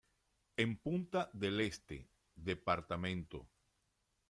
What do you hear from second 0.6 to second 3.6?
Punta del Este, Dpto.